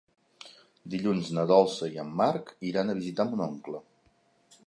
Dilluns 0.93 1.27
na 1.39 1.43
Dolça 1.51 1.91
i 1.97 2.01
en 2.05 2.09
Marc 2.23 2.49
iran 2.71 2.89
a 2.89 2.97
visitar 3.01 3.29
mon 3.33 3.47
oncle. 3.49 3.83